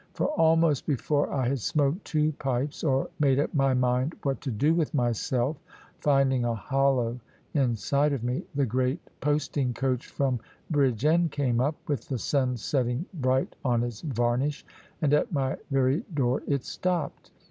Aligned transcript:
For 0.15 0.29
almost 0.29 0.87
before 0.87 1.31
I 1.31 1.47
had 1.47 1.59
smoked 1.59 2.05
two 2.05 2.31
pipes, 2.31 2.83
or 2.83 3.11
made 3.19 3.39
up 3.39 3.53
my 3.53 3.75
mind 3.75 4.15
what 4.23 4.41
to 4.41 4.49
do 4.49 4.73
with 4.73 4.95
myself, 4.95 5.57
finding 5.99 6.43
a 6.43 6.55
hollow 6.55 7.19
inside 7.53 8.11
of 8.11 8.23
me, 8.23 8.41
the 8.55 8.65
great 8.65 8.99
posting 9.19 9.75
coach 9.75 10.07
from 10.07 10.39
Bridgend 10.73 11.29
came 11.29 11.59
up, 11.61 11.75
with 11.87 12.07
the 12.07 12.17
sun 12.17 12.57
setting 12.57 13.05
bright 13.13 13.55
on 13.63 13.83
its 13.83 14.01
varnish, 14.01 14.65
and 15.03 15.13
at 15.13 15.31
my 15.31 15.55
very 15.69 16.03
door 16.15 16.41
it 16.47 16.63
stopped. 16.65 17.29